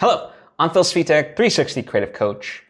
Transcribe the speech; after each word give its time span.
Hello, 0.00 0.30
I'm 0.58 0.70
Phil 0.70 0.82
Svitek, 0.82 1.36
360 1.36 1.82
Creative 1.82 2.14
Coach. 2.14 2.62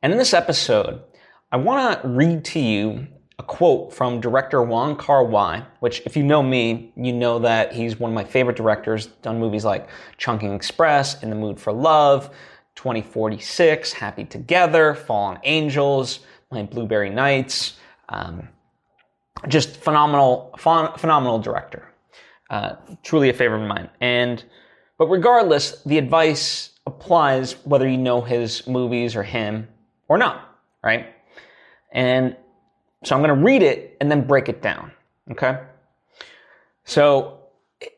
And 0.00 0.12
in 0.12 0.16
this 0.16 0.32
episode, 0.32 1.02
I 1.50 1.56
want 1.56 2.00
to 2.00 2.08
read 2.08 2.44
to 2.44 2.60
you 2.60 3.08
a 3.36 3.42
quote 3.42 3.92
from 3.92 4.20
director 4.20 4.62
Wong 4.62 4.94
Kar 4.94 5.24
Wai, 5.24 5.64
which, 5.80 6.02
if 6.06 6.16
you 6.16 6.22
know 6.22 6.40
me, 6.40 6.92
you 6.94 7.12
know 7.12 7.40
that 7.40 7.72
he's 7.72 7.98
one 7.98 8.12
of 8.12 8.14
my 8.14 8.22
favorite 8.22 8.56
directors, 8.56 9.06
done 9.22 9.40
movies 9.40 9.64
like 9.64 9.88
Chungking 10.18 10.54
Express, 10.54 11.20
In 11.20 11.30
the 11.30 11.34
Mood 11.34 11.58
for 11.58 11.72
Love, 11.72 12.30
2046, 12.76 13.92
Happy 13.92 14.24
Together, 14.24 14.94
Fallen 14.94 15.40
Angels, 15.42 16.20
My 16.52 16.62
Blueberry 16.62 17.10
Nights. 17.10 17.76
Um, 18.08 18.50
just 19.48 19.78
phenomenal, 19.78 20.54
ph- 20.56 20.96
phenomenal 20.96 21.40
director. 21.40 21.92
Uh, 22.48 22.76
truly 23.02 23.30
a 23.30 23.34
favorite 23.34 23.62
of 23.62 23.68
mine. 23.68 23.90
And 24.00 24.44
but 24.98 25.06
regardless, 25.06 25.80
the 25.82 25.96
advice 25.96 26.70
applies 26.86 27.52
whether 27.64 27.88
you 27.88 27.96
know 27.98 28.20
his 28.20 28.66
movies 28.66 29.14
or 29.16 29.22
him 29.22 29.68
or 30.08 30.18
not, 30.18 30.58
right? 30.82 31.14
And 31.92 32.36
so 33.04 33.14
I'm 33.14 33.22
going 33.22 33.36
to 33.36 33.44
read 33.44 33.62
it 33.62 33.96
and 34.00 34.10
then 34.10 34.26
break 34.26 34.48
it 34.48 34.60
down, 34.60 34.90
okay? 35.30 35.60
So 36.84 37.38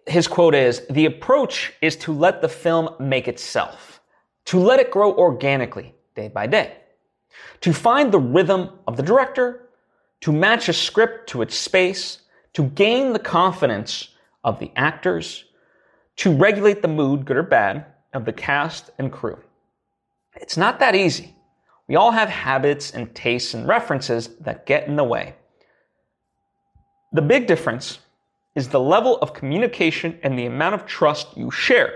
his 0.07 0.29
quote 0.29 0.55
is 0.55 0.87
The 0.89 1.07
approach 1.07 1.73
is 1.81 1.97
to 1.97 2.13
let 2.13 2.43
the 2.43 2.49
film 2.49 2.95
make 2.99 3.29
itself, 3.29 4.01
to 4.47 4.59
let 4.59 4.79
it 4.79 4.91
grow 4.91 5.15
organically 5.15 5.95
day 6.15 6.29
by 6.29 6.47
day, 6.47 6.77
to 7.63 7.73
find 7.73 8.13
the 8.13 8.19
rhythm 8.19 8.79
of 8.87 8.97
the 8.97 9.03
director, 9.03 9.69
to 10.21 10.33
match 10.33 10.69
a 10.69 10.73
script 10.73 11.31
to 11.31 11.41
its 11.41 11.57
space, 11.57 12.19
to 12.53 12.65
gain 12.65 13.13
the 13.13 13.19
confidence 13.19 14.09
of 14.45 14.59
the 14.59 14.71
actors, 14.77 15.45
to 16.21 16.31
regulate 16.31 16.83
the 16.83 16.89
mood, 16.89 17.25
good 17.25 17.39
or 17.39 17.43
bad, 17.43 17.87
of 18.13 18.27
the 18.27 18.33
cast 18.33 18.91
and 18.99 19.11
crew. 19.11 19.39
It's 20.37 20.59
not 20.59 20.79
that 20.81 20.95
easy. 20.95 21.35
We 21.89 21.97
all 21.97 22.11
have 22.11 22.29
habits 22.29 22.91
and 22.91 23.15
tastes 23.15 23.55
and 23.55 23.67
references 23.67 24.29
that 24.41 24.67
get 24.67 24.87
in 24.87 24.97
the 24.97 25.05
way. 25.05 25.35
The 27.13 27.23
big 27.23 27.47
difference 27.47 28.01
is 28.55 28.69
the 28.69 28.79
level 28.79 29.17
of 29.19 29.33
communication 29.33 30.19
and 30.23 30.39
the 30.39 30.45
amount 30.45 30.75
of 30.75 30.85
trust 30.85 31.39
you 31.39 31.51
share. 31.51 31.95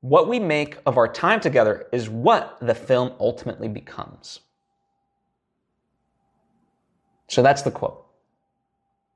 What 0.00 0.28
we 0.28 0.40
make 0.40 0.76
of 0.84 0.98
our 0.98 1.06
time 1.06 1.38
together 1.38 1.86
is 1.92 2.10
what 2.10 2.58
the 2.60 2.74
film 2.74 3.12
ultimately 3.20 3.68
becomes. 3.68 4.40
So 7.28 7.44
that's 7.44 7.62
the 7.62 7.70
quote. 7.70 8.04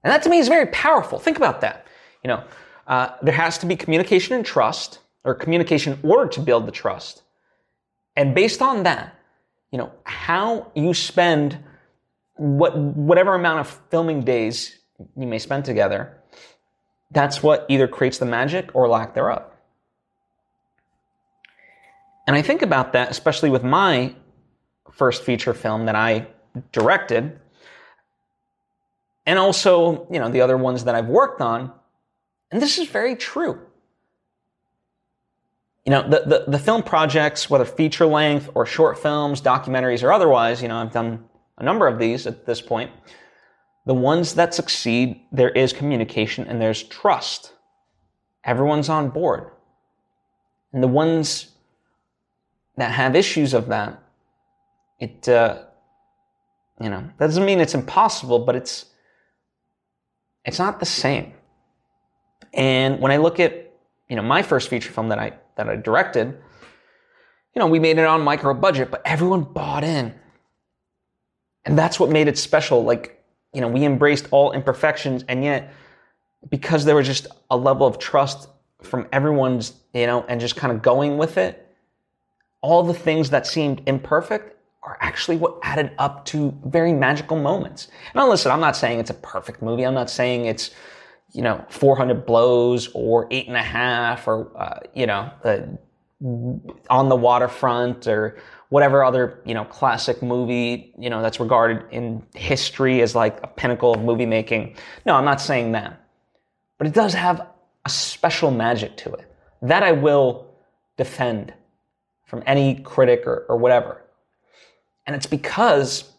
And 0.04 0.12
that 0.12 0.22
to 0.22 0.28
me 0.28 0.38
is 0.38 0.46
very 0.46 0.66
powerful. 0.66 1.18
Think 1.18 1.36
about 1.36 1.62
that. 1.62 1.88
You 2.22 2.28
know, 2.28 2.44
uh, 2.86 3.10
there 3.22 3.34
has 3.34 3.58
to 3.58 3.66
be 3.66 3.76
communication 3.76 4.36
and 4.36 4.44
trust, 4.44 4.98
or 5.24 5.34
communication 5.34 5.92
in 5.92 6.10
order 6.10 6.28
to 6.30 6.40
build 6.40 6.66
the 6.66 6.72
trust. 6.72 7.22
And 8.16 8.34
based 8.34 8.60
on 8.60 8.82
that, 8.82 9.18
you 9.70 9.78
know, 9.78 9.92
how 10.04 10.70
you 10.74 10.94
spend 10.94 11.58
what 12.34 12.76
whatever 12.76 13.34
amount 13.34 13.60
of 13.60 13.80
filming 13.90 14.22
days 14.22 14.78
you 15.16 15.26
may 15.26 15.38
spend 15.38 15.64
together, 15.64 16.18
that's 17.10 17.42
what 17.42 17.66
either 17.68 17.88
creates 17.88 18.18
the 18.18 18.26
magic 18.26 18.70
or 18.74 18.88
lack 18.88 19.14
thereof. 19.14 19.44
And 22.26 22.36
I 22.36 22.42
think 22.42 22.62
about 22.62 22.92
that, 22.92 23.10
especially 23.10 23.50
with 23.50 23.64
my 23.64 24.14
first 24.92 25.24
feature 25.24 25.54
film 25.54 25.86
that 25.86 25.96
I 25.96 26.26
directed, 26.70 27.38
and 29.24 29.38
also, 29.38 30.06
you 30.10 30.18
know, 30.18 30.28
the 30.28 30.40
other 30.40 30.56
ones 30.56 30.84
that 30.84 30.94
I've 30.94 31.06
worked 31.06 31.40
on. 31.40 31.72
And 32.52 32.60
this 32.60 32.78
is 32.78 32.86
very 32.86 33.16
true. 33.16 33.58
You 35.86 35.90
know, 35.90 36.02
the, 36.08 36.22
the, 36.26 36.44
the, 36.52 36.58
film 36.58 36.82
projects, 36.84 37.50
whether 37.50 37.64
feature 37.64 38.06
length 38.06 38.50
or 38.54 38.66
short 38.66 38.98
films, 39.00 39.40
documentaries, 39.40 40.04
or 40.04 40.12
otherwise, 40.12 40.62
you 40.62 40.68
know, 40.68 40.76
I've 40.76 40.92
done 40.92 41.24
a 41.58 41.64
number 41.64 41.88
of 41.88 41.98
these 41.98 42.26
at 42.26 42.46
this 42.46 42.60
point. 42.60 42.92
The 43.86 43.94
ones 43.94 44.34
that 44.34 44.54
succeed, 44.54 45.22
there 45.32 45.50
is 45.50 45.72
communication 45.72 46.46
and 46.46 46.60
there's 46.60 46.84
trust. 46.84 47.54
Everyone's 48.44 48.88
on 48.88 49.08
board. 49.08 49.50
And 50.72 50.82
the 50.82 50.88
ones 50.88 51.50
that 52.76 52.92
have 52.92 53.16
issues 53.16 53.54
of 53.54 53.66
that, 53.68 54.00
it, 55.00 55.28
uh, 55.28 55.64
you 56.80 56.90
know, 56.90 57.10
that 57.18 57.26
doesn't 57.26 57.44
mean 57.44 57.60
it's 57.60 57.74
impossible, 57.74 58.40
but 58.40 58.54
it's, 58.54 58.86
it's 60.44 60.60
not 60.60 60.78
the 60.78 60.86
same. 60.86 61.34
And 62.52 63.00
when 63.00 63.12
I 63.12 63.16
look 63.16 63.40
at, 63.40 63.72
you 64.08 64.16
know, 64.16 64.22
my 64.22 64.42
first 64.42 64.68
feature 64.68 64.92
film 64.92 65.08
that 65.08 65.18
I 65.18 65.32
that 65.56 65.68
I 65.68 65.76
directed, 65.76 66.38
you 67.54 67.60
know, 67.60 67.66
we 67.66 67.78
made 67.78 67.98
it 67.98 68.04
on 68.04 68.22
micro 68.22 68.54
budget, 68.54 68.90
but 68.90 69.02
everyone 69.04 69.42
bought 69.42 69.84
in. 69.84 70.14
And 71.64 71.78
that's 71.78 72.00
what 72.00 72.10
made 72.10 72.28
it 72.28 72.38
special. 72.38 72.84
Like, 72.84 73.22
you 73.52 73.60
know, 73.60 73.68
we 73.68 73.84
embraced 73.84 74.26
all 74.30 74.52
imperfections 74.52 75.24
and 75.28 75.44
yet 75.44 75.72
because 76.48 76.84
there 76.84 76.96
was 76.96 77.06
just 77.06 77.26
a 77.50 77.56
level 77.56 77.86
of 77.86 77.98
trust 77.98 78.48
from 78.82 79.06
everyone's, 79.12 79.74
you 79.94 80.06
know, 80.06 80.24
and 80.28 80.40
just 80.40 80.56
kind 80.56 80.72
of 80.72 80.82
going 80.82 81.16
with 81.18 81.36
it, 81.36 81.68
all 82.62 82.82
the 82.82 82.94
things 82.94 83.30
that 83.30 83.46
seemed 83.46 83.82
imperfect 83.86 84.56
are 84.82 84.98
actually 85.00 85.36
what 85.36 85.58
added 85.62 85.92
up 85.98 86.24
to 86.24 86.52
very 86.64 86.92
magical 86.92 87.36
moments. 87.36 87.88
Now, 88.14 88.28
listen, 88.28 88.50
I'm 88.50 88.60
not 88.60 88.76
saying 88.76 88.98
it's 88.98 89.10
a 89.10 89.14
perfect 89.14 89.62
movie. 89.62 89.84
I'm 89.84 89.94
not 89.94 90.10
saying 90.10 90.46
it's, 90.46 90.70
you 91.32 91.42
know, 91.42 91.64
400 91.70 92.26
blows 92.26 92.88
or 92.94 93.26
eight 93.30 93.48
and 93.48 93.56
a 93.56 93.62
half 93.62 94.28
or, 94.28 94.50
uh, 94.56 94.80
you 94.94 95.06
know, 95.06 95.30
uh, 95.44 95.60
on 96.90 97.08
the 97.08 97.16
waterfront 97.16 98.06
or 98.06 98.38
whatever 98.68 99.04
other, 99.04 99.40
you 99.44 99.54
know, 99.54 99.64
classic 99.64 100.22
movie, 100.22 100.94
you 100.98 101.10
know, 101.10 101.20
that's 101.20 101.40
regarded 101.40 101.84
in 101.90 102.24
history 102.34 103.02
as 103.02 103.14
like 103.14 103.38
a 103.42 103.46
pinnacle 103.46 103.94
of 103.94 104.02
movie 104.02 104.26
making. 104.26 104.76
No, 105.04 105.14
I'm 105.14 105.24
not 105.24 105.40
saying 105.40 105.72
that. 105.72 106.00
But 106.78 106.86
it 106.86 106.94
does 106.94 107.14
have 107.14 107.46
a 107.84 107.90
special 107.90 108.50
magic 108.50 108.96
to 108.98 109.12
it 109.12 109.32
that 109.62 109.82
I 109.82 109.92
will 109.92 110.54
defend 110.96 111.52
from 112.26 112.42
any 112.46 112.76
critic 112.76 113.24
or, 113.26 113.46
or 113.48 113.56
whatever. 113.56 114.02
And 115.06 115.14
it's 115.16 115.26
because 115.26 116.10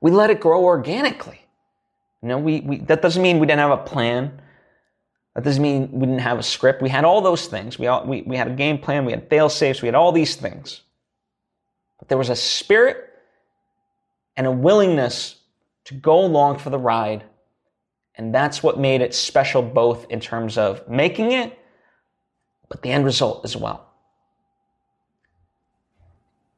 we 0.00 0.10
let 0.10 0.30
it 0.30 0.40
grow 0.40 0.64
organically. 0.64 1.41
You 2.22 2.28
know, 2.28 2.38
we, 2.38 2.60
we, 2.60 2.78
that 2.78 3.02
doesn't 3.02 3.22
mean 3.22 3.38
we 3.38 3.46
didn't 3.46 3.60
have 3.60 3.70
a 3.72 3.82
plan. 3.82 4.40
That 5.34 5.44
doesn't 5.44 5.62
mean 5.62 5.90
we 5.92 6.06
didn't 6.06 6.20
have 6.20 6.38
a 6.38 6.42
script. 6.42 6.82
We 6.82 6.88
had 6.88 7.04
all 7.04 7.20
those 7.20 7.46
things. 7.46 7.78
We, 7.78 7.86
all, 7.86 8.06
we, 8.06 8.22
we 8.22 8.36
had 8.36 8.48
a 8.48 8.54
game 8.54 8.78
plan. 8.78 9.04
We 9.04 9.12
had 9.12 9.28
fail 9.28 9.48
safes. 9.48 9.82
We 9.82 9.88
had 9.88 9.94
all 9.94 10.12
these 10.12 10.36
things. 10.36 10.82
But 11.98 12.08
there 12.08 12.18
was 12.18 12.30
a 12.30 12.36
spirit 12.36 13.08
and 14.36 14.46
a 14.46 14.50
willingness 14.50 15.36
to 15.84 15.94
go 15.94 16.24
along 16.24 16.58
for 16.58 16.70
the 16.70 16.78
ride. 16.78 17.24
And 18.14 18.34
that's 18.34 18.62
what 18.62 18.78
made 18.78 19.00
it 19.00 19.14
special, 19.14 19.62
both 19.62 20.06
in 20.10 20.20
terms 20.20 20.58
of 20.58 20.88
making 20.88 21.32
it, 21.32 21.58
but 22.68 22.82
the 22.82 22.90
end 22.90 23.04
result 23.04 23.44
as 23.44 23.56
well. 23.56 23.91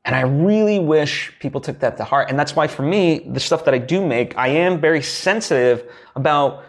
And 0.04 0.14
I 0.14 0.20
really 0.20 0.78
wish 0.78 1.32
people 1.38 1.60
took 1.60 1.80
that 1.80 1.96
to 1.96 2.04
heart. 2.04 2.28
And 2.28 2.38
that's 2.38 2.54
why 2.54 2.66
for 2.66 2.82
me, 2.82 3.20
the 3.20 3.40
stuff 3.40 3.64
that 3.64 3.72
I 3.72 3.78
do 3.78 4.06
make, 4.06 4.36
I 4.36 4.48
am 4.48 4.80
very 4.80 5.02
sensitive 5.02 5.90
about, 6.14 6.62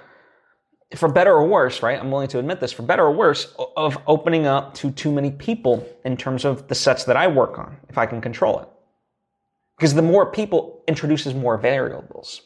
for 0.96 1.10
better 1.10 1.34
or 1.34 1.46
worse, 1.46 1.84
right? 1.84 2.00
I'm 2.00 2.12
willing 2.12 2.30
to 2.30 2.40
admit 2.40 2.62
this, 2.62 2.72
for 2.72 2.84
better 2.84 3.04
or 3.04 3.12
worse, 3.12 3.54
of 3.76 3.98
opening 4.08 4.46
up 4.46 4.74
to 4.76 4.92
too 4.92 5.12
many 5.12 5.32
people 5.32 5.86
in 6.06 6.16
terms 6.16 6.46
of 6.46 6.70
the 6.70 6.76
sets 6.76 7.04
that 7.06 7.18
I 7.18 7.28
work 7.28 7.60
on, 7.60 7.76
if 7.90 7.98
I 7.98 8.06
can 8.06 8.22
control 8.22 8.60
it. 8.60 8.70
Because 9.78 9.94
the 9.94 10.02
more 10.02 10.32
people 10.32 10.82
introduces 10.88 11.34
more 11.34 11.58
variables. 11.58 12.42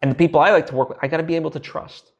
And 0.00 0.10
the 0.10 0.16
people 0.16 0.40
I 0.40 0.50
like 0.50 0.66
to 0.66 0.74
work 0.74 0.88
with, 0.88 0.98
I 1.00 1.06
got 1.06 1.18
to 1.18 1.22
be 1.22 1.36
able 1.36 1.52
to 1.52 1.60
trust. 1.60 2.10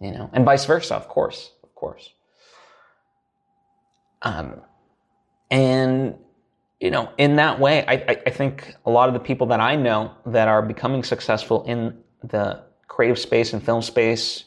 You 0.00 0.12
know, 0.12 0.30
and 0.32 0.44
vice 0.44 0.64
versa, 0.64 0.94
of 0.94 1.08
course, 1.08 1.50
of 1.64 1.74
course. 1.74 2.10
Um, 4.22 4.60
and, 5.50 6.16
you 6.78 6.90
know, 6.90 7.10
in 7.18 7.36
that 7.36 7.58
way, 7.58 7.84
I, 7.86 8.18
I 8.26 8.30
think 8.30 8.74
a 8.86 8.90
lot 8.90 9.08
of 9.08 9.14
the 9.14 9.20
people 9.20 9.46
that 9.48 9.60
I 9.60 9.76
know 9.76 10.12
that 10.26 10.48
are 10.48 10.62
becoming 10.62 11.02
successful 11.02 11.64
in 11.64 11.98
the 12.22 12.62
creative 12.88 13.18
space 13.18 13.52
and 13.52 13.62
film 13.62 13.82
space, 13.82 14.44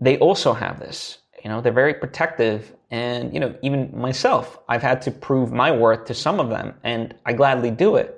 they 0.00 0.18
also 0.18 0.52
have 0.52 0.80
this. 0.80 1.18
You 1.44 1.50
know, 1.50 1.60
they're 1.60 1.72
very 1.72 1.94
protective. 1.94 2.74
And, 2.90 3.34
you 3.34 3.40
know, 3.40 3.54
even 3.62 3.96
myself, 3.96 4.58
I've 4.68 4.82
had 4.82 5.02
to 5.02 5.10
prove 5.10 5.52
my 5.52 5.70
worth 5.70 6.06
to 6.06 6.14
some 6.14 6.40
of 6.40 6.48
them, 6.48 6.74
and 6.82 7.14
I 7.26 7.34
gladly 7.34 7.70
do 7.70 7.96
it 7.96 8.14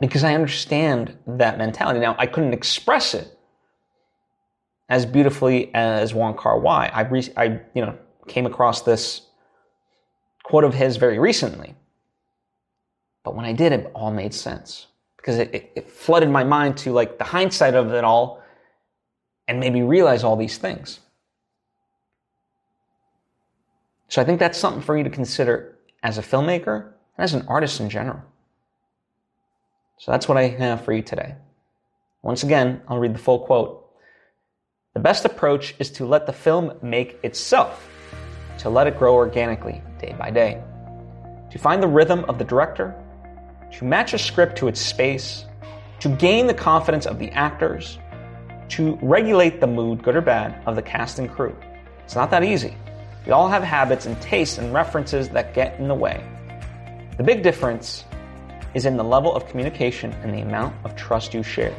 because 0.00 0.24
I 0.24 0.34
understand 0.34 1.16
that 1.26 1.58
mentality. 1.58 2.00
Now, 2.00 2.16
I 2.18 2.26
couldn't 2.26 2.54
express 2.54 3.14
it 3.14 3.38
as 4.88 5.06
beautifully 5.06 5.72
as 5.74 6.12
Wong 6.14 6.34
Kar 6.36 6.58
Wai. 6.58 6.90
I, 6.92 7.02
re- 7.02 7.32
I, 7.36 7.44
you 7.74 7.86
know, 7.86 7.96
came 8.28 8.46
across 8.46 8.82
this 8.82 9.22
quote 10.42 10.64
of 10.64 10.74
his 10.74 10.96
very 10.96 11.18
recently. 11.18 11.74
But 13.22 13.34
when 13.34 13.44
I 13.44 13.52
did, 13.52 13.72
it 13.72 13.90
all 13.94 14.10
made 14.10 14.34
sense 14.34 14.86
because 15.16 15.38
it, 15.38 15.54
it, 15.54 15.72
it 15.76 15.90
flooded 15.90 16.30
my 16.30 16.44
mind 16.44 16.76
to 16.78 16.92
like 16.92 17.18
the 17.18 17.24
hindsight 17.24 17.74
of 17.74 17.92
it 17.92 18.04
all 18.04 18.42
and 19.46 19.60
made 19.60 19.72
me 19.72 19.82
realize 19.82 20.24
all 20.24 20.36
these 20.36 20.58
things. 20.58 21.00
So 24.08 24.20
I 24.20 24.24
think 24.24 24.40
that's 24.40 24.58
something 24.58 24.82
for 24.82 24.96
you 24.96 25.04
to 25.04 25.10
consider 25.10 25.76
as 26.02 26.18
a 26.18 26.22
filmmaker 26.22 26.92
and 27.16 27.24
as 27.24 27.34
an 27.34 27.44
artist 27.46 27.80
in 27.80 27.90
general. 27.90 28.20
So 29.98 30.10
that's 30.10 30.26
what 30.26 30.38
I 30.38 30.48
have 30.48 30.84
for 30.84 30.92
you 30.92 31.02
today. 31.02 31.34
Once 32.22 32.42
again, 32.42 32.80
I'll 32.88 32.98
read 32.98 33.14
the 33.14 33.18
full 33.18 33.40
quote. 33.40 33.88
The 34.94 35.00
best 35.00 35.24
approach 35.24 35.74
is 35.78 35.90
to 35.92 36.06
let 36.06 36.26
the 36.26 36.32
film 36.32 36.72
make 36.82 37.18
itself, 37.22 37.88
to 38.58 38.70
let 38.70 38.86
it 38.86 38.98
grow 38.98 39.14
organically, 39.14 39.82
day 39.98 40.14
by 40.18 40.30
day, 40.30 40.62
to 41.50 41.58
find 41.58 41.82
the 41.82 41.88
rhythm 41.88 42.24
of 42.26 42.38
the 42.38 42.44
director, 42.44 42.94
to 43.72 43.84
match 43.84 44.14
a 44.14 44.18
script 44.18 44.56
to 44.58 44.68
its 44.68 44.80
space, 44.80 45.46
to 46.00 46.08
gain 46.08 46.46
the 46.46 46.54
confidence 46.54 47.06
of 47.06 47.18
the 47.18 47.30
actors, 47.32 47.98
to 48.68 48.98
regulate 49.02 49.60
the 49.60 49.66
mood, 49.66 50.02
good 50.02 50.16
or 50.16 50.20
bad, 50.20 50.60
of 50.66 50.76
the 50.76 50.82
cast 50.82 51.18
and 51.18 51.30
crew. 51.30 51.56
It's 52.04 52.14
not 52.14 52.30
that 52.30 52.44
easy. 52.44 52.76
We 53.26 53.32
all 53.32 53.48
have 53.48 53.62
habits 53.62 54.06
and 54.06 54.20
tastes 54.22 54.58
and 54.58 54.72
references 54.72 55.28
that 55.30 55.54
get 55.54 55.78
in 55.78 55.88
the 55.88 55.94
way. 55.94 56.24
The 57.16 57.24
big 57.24 57.42
difference 57.42 58.04
is 58.74 58.86
in 58.86 58.96
the 58.96 59.04
level 59.04 59.34
of 59.34 59.46
communication 59.48 60.12
and 60.22 60.32
the 60.32 60.40
amount 60.40 60.74
of 60.84 60.96
trust 60.96 61.34
you 61.34 61.42
share. 61.42 61.74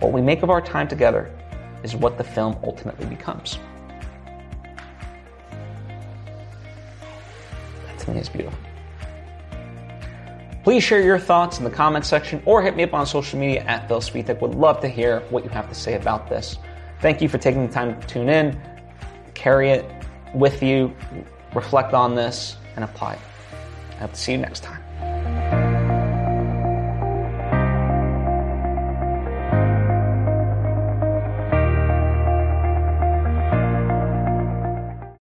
What 0.00 0.12
we 0.12 0.20
make 0.20 0.42
of 0.42 0.50
our 0.50 0.60
time 0.60 0.88
together 0.88 1.30
is 1.82 1.96
what 1.96 2.18
the 2.18 2.24
film 2.24 2.58
ultimately 2.62 3.06
becomes. 3.06 3.58
Me 8.12 8.20
is 8.20 8.28
beautiful. 8.28 8.58
Please 10.62 10.82
share 10.82 11.00
your 11.00 11.18
thoughts 11.18 11.58
in 11.58 11.64
the 11.64 11.70
comments 11.70 12.08
section 12.08 12.42
or 12.44 12.62
hit 12.62 12.76
me 12.76 12.82
up 12.82 12.92
on 12.92 13.06
social 13.06 13.38
media 13.38 13.62
at 13.62 13.88
Phil 13.88 14.00
Svitek. 14.00 14.40
Would 14.40 14.54
love 14.54 14.80
to 14.80 14.88
hear 14.88 15.20
what 15.30 15.42
you 15.42 15.50
have 15.50 15.68
to 15.68 15.74
say 15.74 15.94
about 15.94 16.28
this. 16.28 16.58
Thank 17.00 17.22
you 17.22 17.28
for 17.28 17.38
taking 17.38 17.66
the 17.66 17.72
time 17.72 17.98
to 17.98 18.06
tune 18.06 18.28
in, 18.28 18.60
carry 19.34 19.70
it 19.70 19.86
with 20.34 20.62
you, 20.62 20.94
reflect 21.54 21.94
on 21.94 22.14
this, 22.14 22.56
and 22.76 22.84
apply 22.84 23.14
it. 23.14 23.20
I 23.92 23.94
hope 24.00 24.12
to 24.12 24.20
see 24.20 24.32
you 24.32 24.38
next 24.38 24.62
time. 24.62 24.82